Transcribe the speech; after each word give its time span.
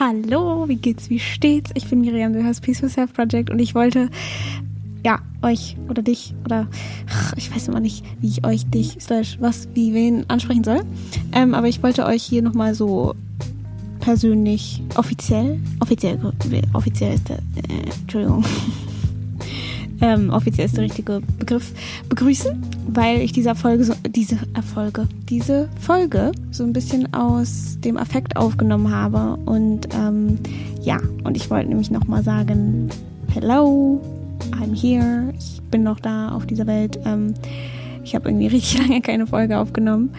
Hallo, 0.00 0.68
wie 0.68 0.74
geht's, 0.74 1.08
wie 1.08 1.20
steht's? 1.20 1.70
Ich 1.74 1.88
bin 1.88 2.00
Miriam, 2.00 2.32
du 2.32 2.42
hörst 2.42 2.62
Peace 2.62 2.80
for 2.80 2.88
Self 2.88 3.12
Project 3.12 3.48
und 3.48 3.60
ich 3.60 3.76
wollte, 3.76 4.10
ja, 5.04 5.20
euch 5.40 5.76
oder 5.88 6.02
dich 6.02 6.34
oder 6.44 6.66
ich 7.36 7.54
weiß 7.54 7.68
immer 7.68 7.78
nicht, 7.78 8.04
wie 8.20 8.26
ich 8.26 8.44
euch, 8.44 8.66
dich, 8.66 8.96
slash, 9.00 9.36
was, 9.38 9.68
wie, 9.74 9.94
wen 9.94 10.28
ansprechen 10.28 10.64
soll. 10.64 10.80
Ähm, 11.30 11.54
aber 11.54 11.68
ich 11.68 11.80
wollte 11.80 12.06
euch 12.06 12.24
hier 12.24 12.42
nochmal 12.42 12.74
so 12.74 13.14
persönlich, 14.00 14.82
offiziell, 14.96 15.60
offiziell, 15.78 16.18
offiziell 16.72 17.14
ist 17.14 17.28
der, 17.28 17.38
äh, 17.38 17.88
Entschuldigung, 18.00 18.44
ähm, 20.00 20.30
offiziell 20.30 20.66
ist 20.66 20.76
der 20.76 20.84
richtige 20.84 21.22
Begriff, 21.38 21.72
begrüßen, 22.08 22.60
weil 22.88 23.20
ich 23.20 23.30
diese 23.30 23.54
Folge, 23.54 23.84
so, 23.84 23.94
diese 24.14 24.38
Erfolge, 24.54 25.08
diese 25.28 25.68
Folge 25.80 26.32
so 26.50 26.64
ein 26.64 26.72
bisschen 26.72 27.12
aus 27.14 27.78
dem 27.80 27.96
Affekt 27.96 28.36
aufgenommen 28.36 28.94
habe. 28.94 29.38
Und 29.44 29.88
ähm, 29.94 30.38
ja, 30.82 30.98
und 31.24 31.36
ich 31.36 31.50
wollte 31.50 31.68
nämlich 31.68 31.90
nochmal 31.90 32.22
sagen, 32.22 32.88
hello, 33.32 34.00
I'm 34.52 34.74
here, 34.74 35.32
ich 35.38 35.60
bin 35.70 35.82
noch 35.82 35.98
da 35.98 36.30
auf 36.30 36.46
dieser 36.46 36.66
Welt. 36.66 36.98
Ähm, 37.04 37.34
ich 38.04 38.14
habe 38.14 38.28
irgendwie 38.28 38.46
richtig 38.54 38.78
lange 38.78 39.00
keine 39.00 39.26
Folge 39.26 39.58
aufgenommen. 39.58 40.10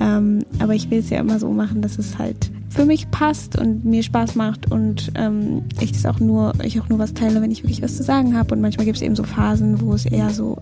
Ähm, 0.00 0.44
aber 0.58 0.74
ich 0.74 0.90
will 0.90 1.00
es 1.00 1.10
ja 1.10 1.20
immer 1.20 1.38
so 1.38 1.50
machen, 1.50 1.82
dass 1.82 1.98
es 1.98 2.18
halt 2.18 2.50
für 2.70 2.86
mich 2.86 3.10
passt 3.10 3.58
und 3.58 3.84
mir 3.84 4.02
Spaß 4.02 4.34
macht 4.34 4.70
und 4.70 5.12
ähm, 5.14 5.62
ich 5.78 5.92
das 5.92 6.06
auch 6.06 6.20
nur, 6.20 6.54
ich 6.64 6.80
auch 6.80 6.88
nur 6.88 6.98
was 6.98 7.12
teile, 7.12 7.42
wenn 7.42 7.50
ich 7.50 7.62
wirklich 7.62 7.82
was 7.82 7.98
zu 7.98 8.02
sagen 8.02 8.36
habe. 8.36 8.54
Und 8.54 8.62
manchmal 8.62 8.86
gibt 8.86 8.96
es 8.96 9.02
eben 9.02 9.14
so 9.14 9.24
Phasen, 9.24 9.82
wo 9.82 9.92
es 9.92 10.06
eher 10.06 10.30
so 10.30 10.56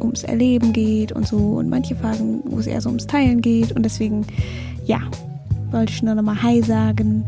ums 0.00 0.24
Erleben 0.24 0.72
geht 0.72 1.12
und 1.12 1.26
so 1.26 1.36
und 1.36 1.68
manche 1.68 1.94
Phasen, 1.94 2.42
wo 2.44 2.58
es 2.58 2.66
eher 2.66 2.80
so 2.80 2.88
ums 2.88 3.06
Teilen 3.06 3.40
geht. 3.40 3.72
Und 3.72 3.82
deswegen, 3.82 4.26
ja, 4.84 5.00
wollte 5.70 5.92
ich 5.92 6.02
nur 6.02 6.14
nochmal 6.14 6.42
Hi 6.42 6.62
sagen 6.62 7.24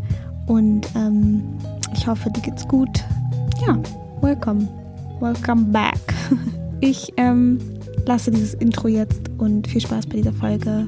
und 0.46 0.88
ähm, 0.96 1.42
ich 1.94 2.06
hoffe, 2.06 2.30
dir 2.30 2.40
geht's 2.42 2.66
gut. 2.66 3.04
Ja, 3.66 3.78
welcome, 4.20 4.66
welcome 5.20 5.64
back. 5.64 5.98
Ich 6.80 7.12
ähm, 7.16 7.58
lasse 8.06 8.30
dieses 8.30 8.54
Intro 8.54 8.86
jetzt 8.86 9.20
und 9.38 9.66
viel 9.66 9.80
Spaß 9.80 10.06
bei 10.06 10.18
dieser 10.18 10.32
Folge. 10.32 10.86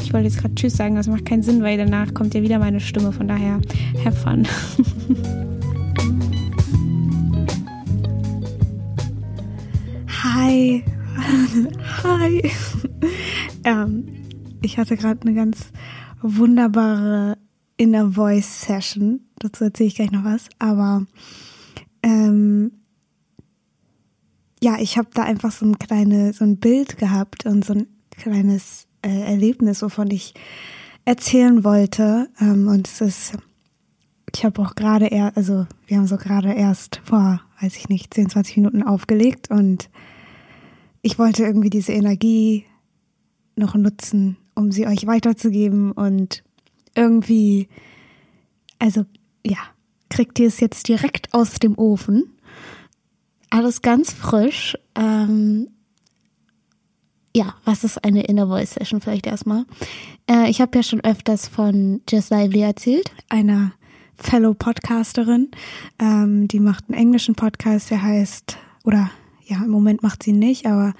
Ich 0.00 0.12
wollte 0.12 0.28
jetzt 0.28 0.38
gerade 0.38 0.54
Tschüss 0.54 0.76
sagen, 0.76 0.94
das 0.94 1.08
macht 1.08 1.26
keinen 1.26 1.42
Sinn, 1.42 1.64
weil 1.64 1.76
danach 1.78 2.14
kommt 2.14 2.32
ja 2.34 2.42
wieder 2.42 2.60
meine 2.60 2.78
Stimme. 2.78 3.10
Von 3.10 3.26
daher, 3.26 3.60
have 4.04 4.16
fun. 4.16 4.46
Hi. 10.22 10.84
Hi. 12.02 12.50
ähm, 13.64 14.06
ich 14.62 14.78
hatte 14.78 14.96
gerade 14.96 15.20
eine 15.22 15.34
ganz 15.34 15.72
wunderbare 16.20 17.36
Inner 17.76 18.12
Voice 18.12 18.62
Session. 18.62 19.20
Dazu 19.38 19.64
erzähle 19.64 19.88
ich 19.88 19.96
gleich 19.96 20.12
noch 20.12 20.24
was. 20.24 20.48
Aber 20.58 21.06
ähm, 22.02 22.72
ja, 24.62 24.76
ich 24.78 24.96
habe 24.96 25.08
da 25.12 25.24
einfach 25.24 25.52
so 25.52 25.66
ein 25.66 25.78
kleines, 25.78 26.38
so 26.38 26.44
ein 26.44 26.58
Bild 26.58 26.96
gehabt 26.96 27.44
und 27.44 27.64
so 27.64 27.74
ein 27.74 27.86
kleines 28.10 28.86
äh, 29.02 29.22
Erlebnis, 29.22 29.82
wovon 29.82 30.10
ich 30.10 30.34
erzählen 31.04 31.64
wollte. 31.64 32.28
Ähm, 32.40 32.68
und 32.68 32.86
es 32.86 33.00
ist, 33.00 33.32
ich 34.34 34.44
habe 34.44 34.62
auch 34.62 34.74
gerade 34.74 35.06
eher, 35.06 35.36
also 35.36 35.66
wir 35.86 35.98
haben 35.98 36.06
so 36.06 36.16
gerade 36.16 36.52
erst 36.52 37.02
vor, 37.04 37.42
weiß 37.60 37.76
ich 37.76 37.88
nicht, 37.88 38.14
10, 38.14 38.30
20 38.30 38.56
Minuten 38.58 38.82
aufgelegt 38.82 39.50
und 39.50 39.90
ich 41.02 41.18
wollte 41.18 41.42
irgendwie 41.42 41.70
diese 41.70 41.92
Energie 41.92 42.64
noch 43.56 43.74
nutzen, 43.74 44.36
um 44.54 44.70
sie 44.70 44.86
euch 44.86 45.06
weiterzugeben 45.06 45.92
und 45.92 46.42
irgendwie, 46.94 47.68
also 48.78 49.04
ja, 49.44 49.58
kriegt 50.08 50.38
ihr 50.38 50.48
es 50.48 50.60
jetzt 50.60 50.88
direkt 50.88 51.34
aus 51.34 51.54
dem 51.54 51.76
Ofen. 51.76 52.32
Alles 53.50 53.82
ganz 53.82 54.12
frisch. 54.12 54.78
Ähm, 54.94 55.68
ja, 57.34 57.54
was 57.64 57.84
ist 57.84 58.04
eine 58.04 58.24
Inner 58.24 58.46
Voice 58.46 58.74
Session 58.74 59.00
vielleicht 59.00 59.26
erstmal? 59.26 59.64
Äh, 60.30 60.50
ich 60.50 60.60
habe 60.60 60.76
ja 60.76 60.82
schon 60.82 61.00
öfters 61.00 61.48
von 61.48 62.02
Jess 62.08 62.30
Lively 62.30 62.60
erzählt, 62.60 63.10
einer 63.28 63.72
Fellow 64.16 64.54
Podcasterin. 64.54 65.50
Ähm, 65.98 66.46
die 66.48 66.60
macht 66.60 66.84
einen 66.88 66.98
englischen 66.98 67.34
Podcast, 67.34 67.90
der 67.90 68.02
heißt, 68.02 68.58
oder 68.84 69.10
ja, 69.52 69.64
im 69.64 69.70
Moment 69.70 70.02
macht 70.02 70.22
sie 70.22 70.32
nicht, 70.32 70.66
aber 70.66 70.94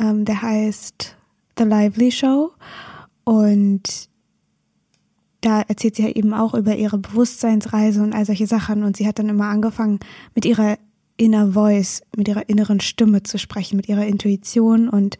ähm, 0.00 0.24
der 0.24 0.42
heißt 0.42 1.16
The 1.58 1.64
Lively 1.64 2.10
Show. 2.10 2.52
Und 3.24 4.08
da 5.40 5.60
erzählt 5.62 5.96
sie 5.96 6.02
ja 6.02 6.08
eben 6.10 6.34
auch 6.34 6.54
über 6.54 6.76
ihre 6.76 6.98
Bewusstseinsreise 6.98 8.02
und 8.02 8.14
all 8.14 8.24
solche 8.24 8.46
Sachen. 8.46 8.82
Und 8.82 8.96
sie 8.96 9.06
hat 9.06 9.18
dann 9.18 9.28
immer 9.28 9.46
angefangen, 9.46 10.00
mit 10.34 10.44
ihrer 10.44 10.78
Inner 11.16 11.52
Voice, 11.52 12.02
mit 12.16 12.28
ihrer 12.28 12.48
inneren 12.48 12.80
Stimme 12.80 13.22
zu 13.22 13.38
sprechen, 13.38 13.76
mit 13.76 13.88
ihrer 13.88 14.06
Intuition 14.06 14.88
und 14.88 15.18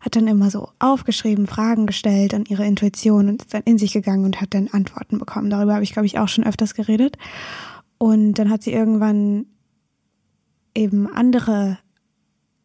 hat 0.00 0.16
dann 0.16 0.26
immer 0.26 0.50
so 0.50 0.68
aufgeschrieben, 0.78 1.46
Fragen 1.46 1.86
gestellt 1.86 2.34
an 2.34 2.44
ihre 2.46 2.66
Intuition 2.66 3.28
und 3.28 3.42
ist 3.42 3.54
dann 3.54 3.62
in 3.64 3.78
sich 3.78 3.92
gegangen 3.92 4.24
und 4.24 4.40
hat 4.40 4.52
dann 4.52 4.68
Antworten 4.68 5.18
bekommen. 5.18 5.50
Darüber 5.50 5.74
habe 5.74 5.84
ich, 5.84 5.92
glaube 5.92 6.06
ich, 6.06 6.18
auch 6.18 6.28
schon 6.28 6.44
öfters 6.44 6.74
geredet. 6.74 7.16
Und 7.98 8.34
dann 8.34 8.50
hat 8.50 8.62
sie 8.62 8.72
irgendwann 8.72 9.46
eben 10.74 11.06
andere 11.06 11.78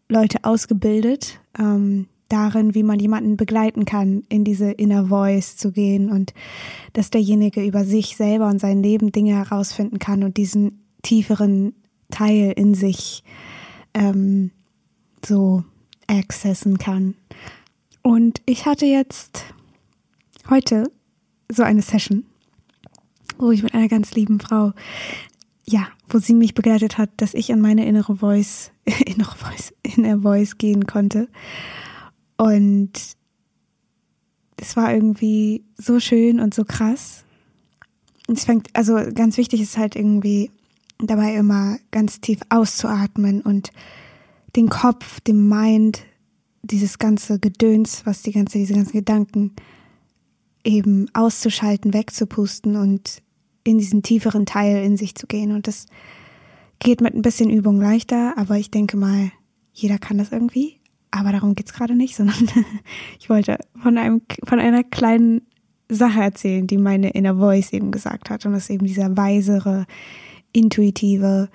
Leute 0.09 0.39
ausgebildet, 0.43 1.39
ähm, 1.57 2.07
darin, 2.29 2.75
wie 2.75 2.83
man 2.83 2.99
jemanden 2.99 3.37
begleiten 3.37 3.85
kann, 3.85 4.23
in 4.29 4.43
diese 4.43 4.71
Inner 4.71 5.07
Voice 5.07 5.55
zu 5.57 5.71
gehen 5.71 6.11
und 6.11 6.33
dass 6.93 7.09
derjenige 7.09 7.63
über 7.63 7.83
sich 7.85 8.15
selber 8.15 8.47
und 8.47 8.59
sein 8.59 8.81
Leben 8.83 9.11
Dinge 9.11 9.35
herausfinden 9.35 9.99
kann 9.99 10.23
und 10.23 10.37
diesen 10.37 10.83
tieferen 11.01 11.73
Teil 12.11 12.53
in 12.55 12.73
sich 12.75 13.23
ähm, 13.93 14.51
so 15.25 15.63
accessen 16.07 16.77
kann. 16.77 17.15
Und 18.01 18.41
ich 18.45 18.65
hatte 18.65 18.85
jetzt 18.85 19.45
heute 20.49 20.91
so 21.51 21.63
eine 21.63 21.81
Session, 21.81 22.25
wo 23.37 23.51
ich 23.51 23.63
mit 23.63 23.73
einer 23.73 23.87
ganz 23.87 24.13
lieben 24.13 24.39
Frau, 24.39 24.73
ja, 25.65 25.87
wo 26.09 26.19
sie 26.19 26.33
mich 26.33 26.53
begleitet 26.53 26.97
hat, 26.97 27.09
dass 27.17 27.33
ich 27.33 27.51
an 27.51 27.61
meine 27.61 27.85
innere 27.85 28.17
Voice, 28.17 28.71
innere 29.05 29.35
Voice, 29.35 29.73
inner 29.83 30.19
Voice 30.19 30.57
gehen 30.57 30.85
konnte. 30.85 31.27
Und 32.37 32.91
es 34.57 34.75
war 34.75 34.93
irgendwie 34.93 35.63
so 35.77 35.99
schön 35.99 36.39
und 36.39 36.53
so 36.53 36.65
krass. 36.65 37.23
Und 38.27 38.37
es 38.37 38.45
fängt, 38.45 38.67
also 38.73 38.95
ganz 39.13 39.37
wichtig 39.37 39.61
ist 39.61 39.77
halt 39.77 39.95
irgendwie 39.95 40.51
dabei 40.99 41.35
immer 41.35 41.77
ganz 41.91 42.19
tief 42.21 42.39
auszuatmen 42.49 43.41
und 43.41 43.71
den 44.55 44.69
Kopf, 44.69 45.19
dem 45.21 45.47
Mind, 45.47 46.03
dieses 46.61 46.99
ganze 46.99 47.39
Gedöns, 47.39 48.05
was 48.05 48.21
die 48.21 48.31
ganze, 48.31 48.57
diese 48.57 48.73
ganzen 48.73 48.93
Gedanken 48.93 49.53
eben 50.63 51.07
auszuschalten, 51.13 51.93
wegzupusten 51.93 52.75
und 52.75 53.21
in 53.63 53.77
diesen 53.77 54.03
tieferen 54.03 54.45
Teil 54.45 54.83
in 54.83 54.97
sich 54.97 55.15
zu 55.15 55.27
gehen. 55.27 55.51
Und 55.51 55.67
das 55.67 55.85
geht 56.79 57.01
mit 57.01 57.13
ein 57.13 57.21
bisschen 57.21 57.49
Übung 57.49 57.79
leichter, 57.79 58.37
aber 58.37 58.57
ich 58.57 58.71
denke 58.71 58.97
mal, 58.97 59.31
jeder 59.73 59.97
kann 59.97 60.17
das 60.17 60.31
irgendwie. 60.31 60.79
Aber 61.11 61.31
darum 61.31 61.55
geht's 61.55 61.73
gerade 61.73 61.95
nicht, 61.95 62.15
sondern 62.15 62.49
ich 63.19 63.29
wollte 63.29 63.57
von 63.81 63.97
einem, 63.97 64.21
von 64.45 64.59
einer 64.59 64.83
kleinen 64.83 65.41
Sache 65.89 66.21
erzählen, 66.21 66.67
die 66.67 66.77
meine 66.77 67.09
Inner 67.11 67.35
Voice 67.35 67.73
eben 67.73 67.91
gesagt 67.91 68.29
hat. 68.29 68.45
Und 68.45 68.53
das 68.53 68.63
ist 68.63 68.69
eben 68.69 68.85
dieser 68.85 69.17
weisere, 69.17 69.85
intuitive, 70.53 71.49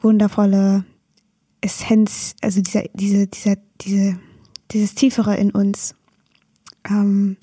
wundervolle 0.00 0.84
Essenz, 1.60 2.36
also 2.42 2.60
dieser, 2.60 2.84
diese, 2.94 3.26
dieser, 3.26 3.56
diese, 3.80 4.18
dieses 4.70 4.94
Tiefere 4.94 5.36
in 5.36 5.50
uns. 5.50 5.94
Ähm, 6.88 7.36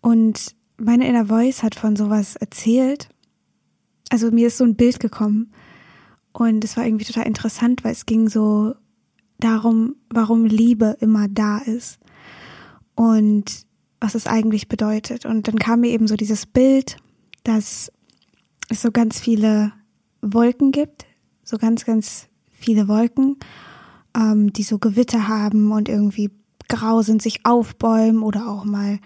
und 0.00 0.54
meine 0.84 1.08
Inner 1.08 1.26
Voice 1.26 1.62
hat 1.62 1.74
von 1.74 1.96
sowas 1.96 2.36
erzählt. 2.36 3.08
Also 4.10 4.30
mir 4.30 4.48
ist 4.48 4.58
so 4.58 4.64
ein 4.64 4.76
Bild 4.76 5.00
gekommen 5.00 5.52
und 6.32 6.64
es 6.64 6.76
war 6.76 6.84
irgendwie 6.84 7.04
total 7.04 7.26
interessant, 7.26 7.84
weil 7.84 7.92
es 7.92 8.06
ging 8.06 8.28
so 8.28 8.74
darum, 9.38 9.96
warum 10.10 10.44
Liebe 10.44 10.96
immer 11.00 11.28
da 11.28 11.58
ist 11.58 11.98
und 12.94 13.66
was 14.00 14.14
es 14.14 14.26
eigentlich 14.26 14.68
bedeutet. 14.68 15.26
Und 15.26 15.48
dann 15.48 15.58
kam 15.58 15.80
mir 15.80 15.90
eben 15.90 16.06
so 16.06 16.16
dieses 16.16 16.46
Bild, 16.46 16.96
dass 17.42 17.90
es 18.68 18.82
so 18.82 18.90
ganz 18.90 19.18
viele 19.18 19.72
Wolken 20.20 20.72
gibt, 20.72 21.06
so 21.42 21.56
ganz, 21.56 21.84
ganz 21.84 22.28
viele 22.50 22.88
Wolken, 22.88 23.36
ähm, 24.16 24.52
die 24.52 24.62
so 24.62 24.78
Gewitter 24.78 25.28
haben 25.28 25.72
und 25.72 25.88
irgendwie 25.88 26.30
grau 26.68 27.02
sind, 27.02 27.22
sich 27.22 27.44
aufbäumen 27.44 28.22
oder 28.22 28.48
auch 28.48 28.64
mal 28.64 28.98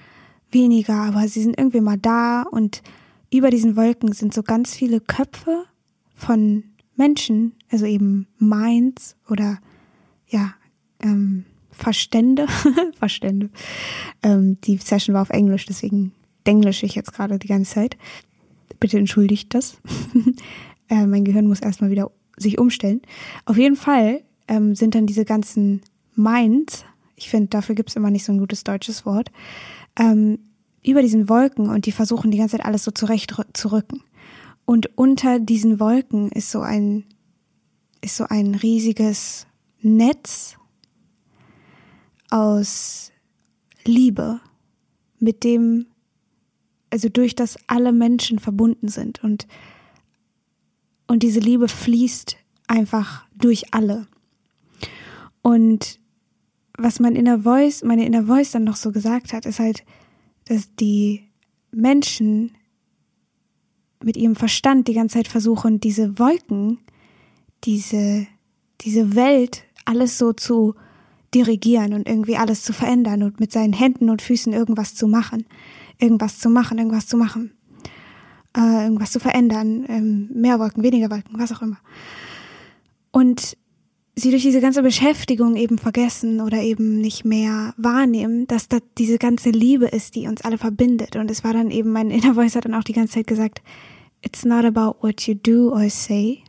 weniger, 0.50 0.94
aber 0.94 1.28
sie 1.28 1.42
sind 1.42 1.58
irgendwie 1.58 1.80
mal 1.80 1.98
da 1.98 2.42
und 2.42 2.82
über 3.32 3.50
diesen 3.50 3.76
Wolken 3.76 4.12
sind 4.12 4.32
so 4.32 4.42
ganz 4.42 4.74
viele 4.74 5.00
Köpfe 5.00 5.64
von 6.14 6.64
Menschen, 6.96 7.52
also 7.70 7.86
eben 7.86 8.26
Minds 8.38 9.16
oder 9.28 9.58
ja, 10.28 10.54
ähm, 11.00 11.44
Verstände, 11.70 12.46
Verstände. 12.98 13.50
Ähm, 14.22 14.58
die 14.62 14.78
Session 14.78 15.14
war 15.14 15.22
auf 15.22 15.30
Englisch, 15.30 15.66
deswegen 15.66 16.12
denglisch 16.46 16.82
ich 16.82 16.94
jetzt 16.94 17.12
gerade 17.12 17.38
die 17.38 17.46
ganze 17.46 17.74
Zeit. 17.74 17.96
Bitte 18.80 18.98
entschuldigt 18.98 19.54
das. 19.54 19.78
äh, 20.88 21.06
mein 21.06 21.24
Gehirn 21.24 21.46
muss 21.46 21.60
erstmal 21.60 21.90
wieder 21.90 22.10
sich 22.36 22.58
umstellen. 22.58 23.02
Auf 23.44 23.56
jeden 23.56 23.76
Fall 23.76 24.22
ähm, 24.48 24.74
sind 24.74 24.94
dann 24.94 25.06
diese 25.06 25.24
ganzen 25.24 25.82
Minds, 26.14 26.84
ich 27.14 27.28
finde, 27.28 27.48
dafür 27.48 27.74
gibt 27.74 27.90
es 27.90 27.96
immer 27.96 28.10
nicht 28.10 28.24
so 28.24 28.32
ein 28.32 28.38
gutes 28.38 28.64
deutsches 28.64 29.04
Wort, 29.04 29.30
ähm, 29.98 30.38
über 30.82 31.02
diesen 31.02 31.28
Wolken 31.28 31.68
und 31.68 31.86
die 31.86 31.92
versuchen 31.92 32.30
die 32.30 32.38
ganze 32.38 32.56
Zeit 32.56 32.64
alles 32.64 32.84
so 32.84 32.90
zurecht 32.90 33.34
zu 33.52 33.72
rücken. 33.72 34.02
Und 34.64 34.96
unter 34.96 35.38
diesen 35.40 35.80
Wolken 35.80 36.30
ist 36.30 36.50
so 36.50 36.60
ein, 36.60 37.04
ist 38.00 38.16
so 38.16 38.24
ein 38.24 38.54
riesiges 38.54 39.46
Netz 39.80 40.56
aus 42.30 43.12
Liebe, 43.84 44.40
mit 45.18 45.42
dem, 45.44 45.86
also 46.90 47.08
durch 47.08 47.34
das 47.34 47.58
alle 47.66 47.92
Menschen 47.92 48.38
verbunden 48.38 48.88
sind 48.88 49.22
und, 49.24 49.48
und 51.06 51.22
diese 51.22 51.40
Liebe 51.40 51.68
fließt 51.68 52.36
einfach 52.66 53.26
durch 53.34 53.74
alle. 53.74 54.06
Und 55.42 55.98
was 56.78 57.00
mein 57.00 57.16
Inner 57.16 57.40
Voice, 57.40 57.82
meine 57.82 58.06
Inner 58.06 58.24
Voice 58.24 58.52
dann 58.52 58.64
noch 58.64 58.76
so 58.76 58.92
gesagt 58.92 59.32
hat, 59.32 59.44
ist 59.44 59.58
halt, 59.58 59.84
dass 60.46 60.74
die 60.76 61.28
Menschen 61.72 62.52
mit 64.02 64.16
ihrem 64.16 64.36
Verstand 64.36 64.86
die 64.88 64.94
ganze 64.94 65.14
Zeit 65.14 65.28
versuchen, 65.28 65.80
diese 65.80 66.18
Wolken, 66.18 66.78
diese, 67.64 68.26
diese 68.80 69.16
Welt, 69.16 69.64
alles 69.84 70.18
so 70.18 70.32
zu 70.32 70.74
dirigieren 71.34 71.92
und 71.94 72.08
irgendwie 72.08 72.36
alles 72.36 72.62
zu 72.62 72.72
verändern 72.72 73.22
und 73.22 73.40
mit 73.40 73.52
seinen 73.52 73.72
Händen 73.72 74.08
und 74.08 74.22
Füßen 74.22 74.52
irgendwas 74.52 74.94
zu 74.94 75.08
machen. 75.08 75.46
Irgendwas 75.98 76.38
zu 76.38 76.48
machen, 76.48 76.78
irgendwas 76.78 77.06
zu 77.06 77.16
machen. 77.16 77.52
Äh, 78.56 78.84
irgendwas 78.84 79.10
zu 79.10 79.18
verändern. 79.18 79.84
Ähm, 79.88 80.30
mehr 80.32 80.58
Wolken, 80.60 80.82
weniger 80.82 81.10
Wolken, 81.10 81.38
was 81.38 81.52
auch 81.52 81.60
immer. 81.60 81.78
Und 83.10 83.56
sie 84.18 84.30
durch 84.30 84.42
diese 84.42 84.60
ganze 84.60 84.82
Beschäftigung 84.82 85.56
eben 85.56 85.78
vergessen 85.78 86.40
oder 86.40 86.60
eben 86.60 87.00
nicht 87.00 87.24
mehr 87.24 87.74
wahrnehmen, 87.76 88.46
dass 88.46 88.68
da 88.68 88.78
diese 88.96 89.18
ganze 89.18 89.50
Liebe 89.50 89.86
ist, 89.86 90.14
die 90.14 90.26
uns 90.26 90.42
alle 90.42 90.58
verbindet. 90.58 91.16
Und 91.16 91.30
es 91.30 91.44
war 91.44 91.52
dann 91.52 91.70
eben, 91.70 91.90
mein 91.90 92.10
Inner 92.10 92.34
Voice 92.34 92.56
hat 92.56 92.64
dann 92.64 92.74
auch 92.74 92.84
die 92.84 92.92
ganze 92.92 93.14
Zeit 93.14 93.26
gesagt, 93.26 93.62
it's 94.22 94.44
not 94.44 94.64
about 94.64 95.02
what 95.02 95.22
you 95.22 95.34
do 95.34 95.70
or 95.70 95.88
say. 95.88 96.42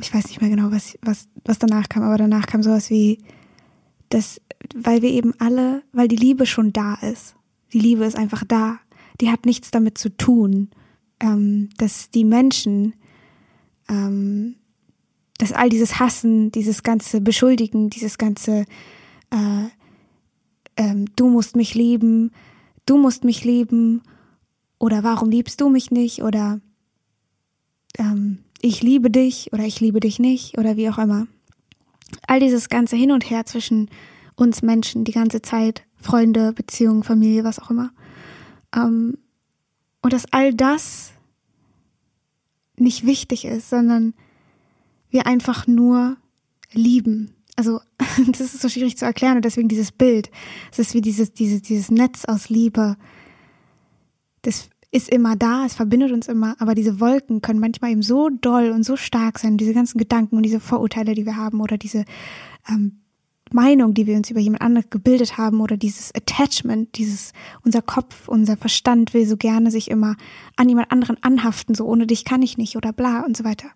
Ich 0.00 0.12
weiß 0.12 0.26
nicht 0.28 0.40
mehr 0.40 0.50
genau, 0.50 0.70
was, 0.70 0.98
was, 1.02 1.28
was 1.44 1.58
danach 1.58 1.88
kam, 1.88 2.02
aber 2.02 2.18
danach 2.18 2.46
kam 2.46 2.62
sowas 2.62 2.90
wie, 2.90 3.18
dass, 4.08 4.40
weil 4.74 5.02
wir 5.02 5.10
eben 5.10 5.32
alle, 5.38 5.82
weil 5.92 6.08
die 6.08 6.16
Liebe 6.16 6.46
schon 6.46 6.72
da 6.72 6.94
ist. 6.94 7.36
Die 7.72 7.78
Liebe 7.78 8.04
ist 8.04 8.16
einfach 8.16 8.44
da. 8.44 8.78
Die 9.20 9.30
hat 9.30 9.46
nichts 9.46 9.70
damit 9.70 9.96
zu 9.98 10.16
tun, 10.16 10.70
ähm, 11.20 11.68
dass 11.78 12.10
die 12.10 12.24
Menschen, 12.24 12.94
ähm, 13.88 14.56
dass 15.38 15.52
all 15.52 15.68
dieses 15.68 15.98
Hassen, 15.98 16.52
dieses 16.52 16.82
ganze 16.82 17.20
Beschuldigen, 17.20 17.90
dieses 17.90 18.18
ganze 18.18 18.66
äh, 19.30 19.68
ähm, 20.76 21.06
Du 21.16 21.28
musst 21.28 21.56
mich 21.56 21.74
lieben, 21.74 22.32
du 22.86 22.98
musst 22.98 23.24
mich 23.24 23.44
lieben 23.44 24.02
oder 24.78 25.02
warum 25.02 25.30
liebst 25.30 25.60
du 25.60 25.68
mich 25.68 25.90
nicht 25.90 26.22
oder 26.22 26.60
ähm, 27.98 28.38
ich 28.60 28.82
liebe 28.82 29.10
dich 29.10 29.52
oder 29.52 29.64
ich 29.64 29.80
liebe 29.80 30.00
dich 30.00 30.18
nicht 30.18 30.58
oder 30.58 30.76
wie 30.76 30.88
auch 30.88 30.98
immer. 30.98 31.26
All 32.26 32.40
dieses 32.40 32.68
ganze 32.68 32.96
Hin 32.96 33.12
und 33.12 33.28
Her 33.28 33.46
zwischen 33.46 33.90
uns 34.36 34.62
Menschen 34.62 35.04
die 35.04 35.12
ganze 35.12 35.42
Zeit, 35.42 35.84
Freunde, 35.96 36.52
Beziehungen, 36.52 37.02
Familie, 37.02 37.44
was 37.44 37.58
auch 37.58 37.70
immer. 37.70 37.92
Ähm, 38.74 39.18
und 40.02 40.12
dass 40.12 40.30
all 40.32 40.52
das 40.54 41.12
nicht 42.76 43.06
wichtig 43.06 43.44
ist, 43.44 43.70
sondern 43.70 44.14
wir 45.14 45.26
einfach 45.26 45.66
nur 45.66 46.18
lieben. 46.72 47.30
Also 47.56 47.80
das 48.26 48.40
ist 48.40 48.60
so 48.60 48.68
schwierig 48.68 48.98
zu 48.98 49.06
erklären 49.06 49.36
und 49.36 49.44
deswegen 49.46 49.68
dieses 49.68 49.92
Bild. 49.92 50.30
Es 50.70 50.78
ist 50.78 50.92
wie 50.92 51.00
dieses, 51.00 51.32
dieses, 51.32 51.62
dieses 51.62 51.90
Netz 51.90 52.26
aus 52.26 52.50
Liebe. 52.50 52.96
Das 54.42 54.68
ist 54.90 55.08
immer 55.08 55.34
da, 55.34 55.64
es 55.64 55.74
verbindet 55.74 56.12
uns 56.12 56.28
immer, 56.28 56.54
aber 56.60 56.74
diese 56.74 57.00
Wolken 57.00 57.40
können 57.40 57.58
manchmal 57.58 57.90
eben 57.90 58.02
so 58.02 58.28
doll 58.28 58.70
und 58.70 58.84
so 58.84 58.96
stark 58.96 59.38
sein, 59.38 59.56
diese 59.56 59.74
ganzen 59.74 59.98
Gedanken 59.98 60.36
und 60.36 60.44
diese 60.44 60.60
Vorurteile, 60.60 61.14
die 61.14 61.26
wir 61.26 61.36
haben 61.36 61.60
oder 61.60 61.78
diese 61.78 62.04
ähm, 62.68 63.00
Meinung, 63.50 63.94
die 63.94 64.06
wir 64.06 64.16
uns 64.16 64.30
über 64.30 64.40
jemand 64.40 64.62
anderes 64.62 64.90
gebildet 64.90 65.36
haben 65.36 65.60
oder 65.60 65.76
dieses 65.76 66.14
Attachment, 66.14 66.96
dieses, 66.96 67.32
unser 67.64 67.82
Kopf, 67.82 68.28
unser 68.28 68.56
Verstand 68.56 69.14
will 69.14 69.26
so 69.26 69.36
gerne 69.36 69.70
sich 69.70 69.90
immer 69.90 70.16
an 70.56 70.68
jemand 70.68 70.92
anderen 70.92 71.20
anhaften, 71.22 71.74
so 71.74 71.86
ohne 71.86 72.06
dich 72.06 72.24
kann 72.24 72.42
ich 72.42 72.56
nicht 72.56 72.76
oder 72.76 72.92
bla 72.92 73.22
und 73.22 73.36
so 73.36 73.44
weiter. 73.44 73.70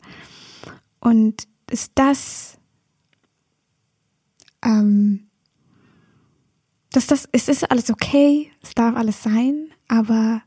Und 1.01 1.47
ist 1.71 1.93
das, 1.95 2.59
ähm, 4.65 5.29
dass 6.91 7.07
das, 7.07 7.29
es 7.33 7.49
ist 7.49 7.71
alles 7.71 7.91
okay, 7.91 8.51
es 8.63 8.75
darf 8.75 8.97
alles 8.97 9.23
sein, 9.23 9.69
aber 9.87 10.43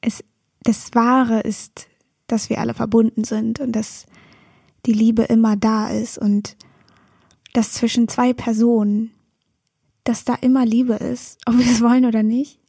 es, 0.00 0.22
das 0.62 0.94
Wahre 0.94 1.40
ist, 1.40 1.88
dass 2.26 2.50
wir 2.50 2.58
alle 2.58 2.74
verbunden 2.74 3.24
sind 3.24 3.60
und 3.60 3.72
dass 3.72 4.06
die 4.86 4.92
Liebe 4.92 5.22
immer 5.24 5.56
da 5.56 5.88
ist 5.88 6.18
und 6.18 6.56
dass 7.54 7.72
zwischen 7.72 8.08
zwei 8.08 8.32
Personen, 8.32 9.10
dass 10.04 10.24
da 10.24 10.34
immer 10.34 10.64
Liebe 10.64 10.94
ist, 10.94 11.38
ob 11.46 11.58
wir 11.58 11.66
es 11.66 11.82
wollen 11.82 12.04
oder 12.04 12.22
nicht. 12.22 12.60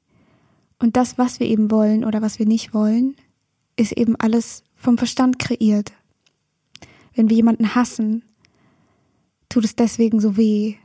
Und 0.80 0.96
das, 0.96 1.18
was 1.18 1.40
wir 1.40 1.48
eben 1.48 1.70
wollen 1.72 2.06
oder 2.06 2.22
was 2.22 2.40
wir 2.40 2.46
nicht 2.46 2.74
wollen, 2.74 3.16
ist 3.76 3.92
eben 3.92 4.16
alles 4.16 4.64
vom 4.76 4.98
Verstand 4.98 5.40
kreiert. 5.40 5.92
Wenn 7.14 7.30
wir 7.30 7.36
jemanden 7.36 7.76
hassen, 7.76 8.24
tut 9.50 9.66
es 9.66 9.76
deswegen 9.76 10.20
so 10.20 10.38
weh, 10.38 10.76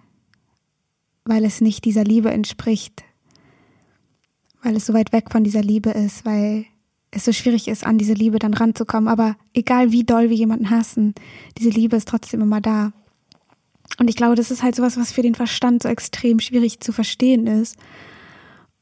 weil 1.24 1.44
es 1.44 1.60
nicht 1.60 1.84
dieser 1.84 2.04
Liebe 2.04 2.30
entspricht, 2.30 3.04
weil 4.62 4.76
es 4.76 4.86
so 4.86 4.94
weit 4.94 5.12
weg 5.12 5.30
von 5.30 5.44
dieser 5.44 5.62
Liebe 5.62 5.90
ist, 5.90 6.24
weil 6.24 6.66
es 7.10 7.24
so 7.24 7.32
schwierig 7.32 7.68
ist, 7.68 7.86
an 7.86 7.98
diese 7.98 8.14
Liebe 8.14 8.38
dann 8.38 8.54
ranzukommen. 8.54 9.08
Aber 9.08 9.36
egal 9.52 9.92
wie 9.92 10.04
doll 10.04 10.30
wir 10.30 10.36
jemanden 10.36 10.70
hassen, 10.70 11.14
diese 11.58 11.70
Liebe 11.70 11.96
ist 11.96 12.08
trotzdem 12.08 12.40
immer 12.40 12.60
da. 12.60 12.92
Und 13.98 14.08
ich 14.08 14.16
glaube, 14.16 14.34
das 14.34 14.50
ist 14.50 14.62
halt 14.62 14.74
sowas, 14.74 14.96
was 14.96 15.12
für 15.12 15.22
den 15.22 15.34
Verstand 15.34 15.82
so 15.82 15.88
extrem 15.88 16.40
schwierig 16.40 16.80
zu 16.80 16.92
verstehen 16.92 17.46
ist 17.46 17.76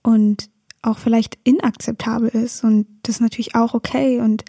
und 0.02 0.48
auch 0.80 0.98
vielleicht 0.98 1.38
inakzeptabel 1.44 2.28
ist. 2.28 2.64
Und 2.64 2.86
das 3.02 3.16
ist 3.16 3.20
natürlich 3.20 3.54
auch 3.54 3.74
okay 3.74 4.20
und 4.20 4.44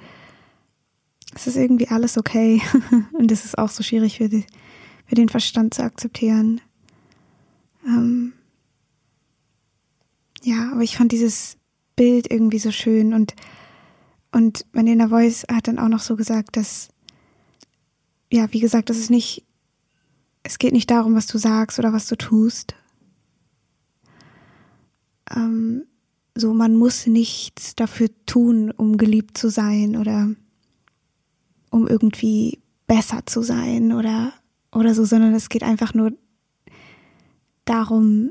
es 1.36 1.48
ist 1.48 1.56
irgendwie 1.56 1.88
alles 1.88 2.18
okay. 2.18 2.62
und 3.13 3.32
das 3.32 3.46
ist 3.46 3.58
auch 3.58 3.70
so 3.70 3.84
schwierig 3.84 4.18
für, 4.18 4.30
die, 4.30 4.46
für 5.06 5.16
den 5.16 5.30
Verstand 5.30 5.74
zu 5.74 5.84
akzeptieren. 5.84 6.62
Ähm 7.86 8.34
ja, 10.44 10.72
aber 10.72 10.82
ich 10.82 10.98
fand 10.98 11.12
dieses 11.12 11.58
Bild 11.96 12.32
irgendwie 12.32 12.60
so 12.60 12.72
schön 12.72 13.13
und 13.13 13.36
und 14.36 14.66
Vanilla 14.74 15.10
Voice 15.10 15.46
hat 15.52 15.68
dann 15.68 15.78
auch 15.78 15.90
noch 15.90 16.00
so 16.00 16.16
gesagt, 16.16 16.58
dass 16.58 16.90
ja, 18.32 18.52
wie 18.52 18.60
gesagt, 18.60 18.90
das 18.90 18.98
ist 18.98 19.12
nicht 19.12 19.46
es 20.44 20.60
geht 20.60 20.74
nicht 20.74 20.92
darum, 20.92 21.16
was 21.16 21.28
du 21.28 21.38
sagst 21.38 21.80
oder 21.80 21.94
was 21.94 22.08
du 22.08 22.18
tust. 22.18 22.75
Ähm, 25.34 25.86
so, 26.36 26.54
man 26.54 26.75
muss 26.75 27.08
nichts 27.08 27.75
dafür 27.75 28.10
tun, 28.25 28.72
um 28.72 28.98
geliebt 28.98 29.38
zu 29.38 29.50
sein 29.50 29.96
oder 29.96 30.30
um 31.74 31.88
irgendwie 31.88 32.60
besser 32.86 33.25
zu 33.25 33.42
sein 33.42 33.94
oder, 33.94 34.32
oder 34.72 34.94
so, 34.94 35.06
sondern 35.06 35.34
es 35.34 35.50
geht 35.50 35.63
einfach 35.63 35.96
nur 35.96 36.13
darum, 37.65 38.30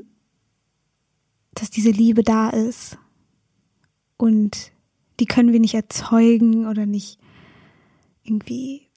dass 1.53 1.69
diese 1.69 1.89
Liebe 1.89 2.23
da 2.23 2.49
ist 2.49 2.97
und 4.15 4.71
die 5.19 5.25
können 5.25 5.51
wir 5.51 5.59
nicht 5.59 5.73
erzeugen 5.73 6.67
oder 6.67 6.85
nicht 6.85 7.19
irgendwie 8.23 8.87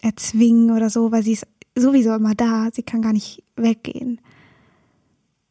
erzwingen 0.00 0.72
oder 0.72 0.90
so, 0.90 1.12
weil 1.12 1.22
sie 1.22 1.34
ist 1.34 1.46
sowieso 1.76 2.12
immer 2.16 2.34
da. 2.34 2.70
Sie 2.72 2.82
kann 2.82 3.02
gar 3.02 3.12
nicht 3.12 3.44
weggehen. 3.54 4.20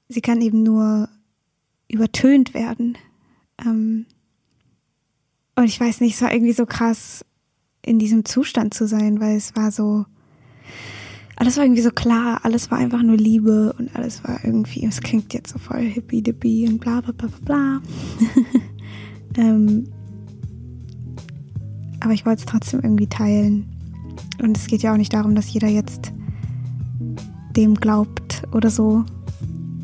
Sie 0.10 0.20
kann 0.20 0.42
eben 0.42 0.62
nur 0.62 1.08
übertönt 1.88 2.54
werden. 2.54 2.98
Ähm 3.66 4.08
und 5.56 5.66
ich 5.66 5.80
weiß 5.80 6.02
nicht, 6.02 6.16
es 6.16 6.22
war 6.22 6.34
irgendwie 6.34 6.54
so 6.54 6.66
krass, 6.66 7.26
in 7.84 8.00
diesem 8.00 8.26
Zustand 8.26 8.74
zu 8.74 8.88
sein, 8.88 9.20
weil 9.20 9.36
es 9.36 9.56
war 9.56 9.72
so, 9.72 10.06
alles 11.36 11.58
war 11.58 11.64
irgendwie 11.64 11.82
so 11.82 11.92
klar, 11.92 12.40
alles 12.44 12.70
war 12.70 12.78
einfach 12.78 13.02
nur 13.02 13.18
Liebe 13.18 13.74
und 13.78 13.96
alles 13.96 14.24
war 14.24 14.44
irgendwie, 14.44 14.86
es 14.86 15.02
klingt 15.02 15.34
jetzt 15.34 15.52
so 15.52 15.60
voll 15.60 15.82
hippie-dippie 15.82 16.68
und 16.68 16.80
bla 16.80 17.02
bla 17.02 17.12
bla 17.14 17.28
bla 17.28 17.40
bla. 17.46 17.82
ähm, 19.38 19.88
aber 22.00 22.14
ich 22.14 22.26
wollte 22.26 22.42
es 22.42 22.46
trotzdem 22.46 22.82
irgendwie 22.82 23.08
teilen. 23.08 23.66
Und 24.42 24.58
es 24.58 24.68
geht 24.68 24.82
ja 24.82 24.94
auch 24.94 24.98
nicht 24.98 25.14
darum, 25.14 25.36
dass 25.36 25.52
jeder 25.52 25.68
jetzt 25.68 26.12
dem 27.56 27.76
glaubt 27.76 28.44
oder 28.52 28.70
so. 28.70 29.04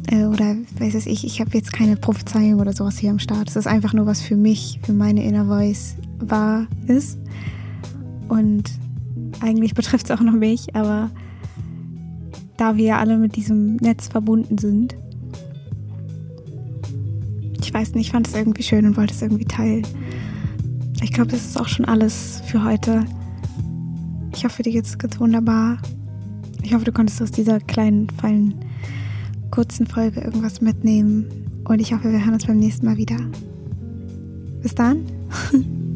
Äh, 0.07 0.25
oder 0.25 0.55
weiß 0.79 0.95
es 0.95 1.05
ich, 1.05 1.25
ich 1.25 1.39
habe 1.39 1.51
jetzt 1.53 1.73
keine 1.73 1.95
Prophezeiung 1.95 2.59
oder 2.59 2.73
sowas 2.73 2.97
hier 2.97 3.11
am 3.11 3.19
Start. 3.19 3.49
Es 3.49 3.55
ist 3.55 3.67
einfach 3.67 3.93
nur 3.93 4.05
was 4.05 4.21
für 4.21 4.35
mich, 4.35 4.79
für 4.83 4.93
meine 4.93 5.23
Inner 5.23 5.45
Voice 5.45 5.95
wahr 6.19 6.67
ist. 6.87 7.17
Und 8.27 8.71
eigentlich 9.41 9.73
betrifft 9.73 10.09
es 10.09 10.11
auch 10.11 10.23
noch 10.23 10.33
mich, 10.33 10.75
aber 10.75 11.09
da 12.57 12.75
wir 12.75 12.97
alle 12.97 13.17
mit 13.17 13.35
diesem 13.35 13.75
Netz 13.77 14.07
verbunden 14.07 14.57
sind, 14.57 14.95
ich 17.61 17.73
weiß 17.73 17.93
nicht, 17.93 18.07
ich 18.07 18.11
fand 18.11 18.27
es 18.27 18.33
irgendwie 18.33 18.63
schön 18.63 18.85
und 18.85 18.97
wollte 18.97 19.13
es 19.13 19.21
irgendwie 19.21 19.45
teilen. 19.45 19.85
Ich 21.01 21.11
glaube, 21.11 21.31
das 21.31 21.45
ist 21.45 21.59
auch 21.59 21.67
schon 21.67 21.85
alles 21.85 22.41
für 22.45 22.63
heute. 22.63 23.05
Ich 24.33 24.45
hoffe, 24.45 24.63
dir 24.63 24.71
geht's 24.71 24.97
ganz 24.97 25.19
wunderbar. 25.19 25.79
Ich 26.63 26.73
hoffe, 26.73 26.85
du 26.85 26.91
konntest 26.91 27.21
aus 27.21 27.31
dieser 27.31 27.59
kleinen, 27.59 28.09
feinen, 28.09 28.55
kurzen 29.51 29.87
Folge 29.87 30.21
irgendwas 30.21 30.61
mitnehmen. 30.61 31.63
Und 31.65 31.79
ich 31.79 31.93
hoffe, 31.93 32.11
wir 32.11 32.23
hören 32.23 32.33
uns 32.33 32.45
beim 32.45 32.57
nächsten 32.57 32.85
Mal 32.85 32.97
wieder. 32.97 33.17
Bis 34.61 34.75
dann. 34.75 35.05